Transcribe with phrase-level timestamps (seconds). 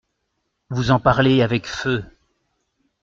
[0.71, 2.03] Vous en parlez avec feu.